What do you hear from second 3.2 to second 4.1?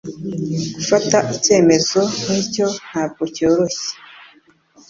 cyoroshye.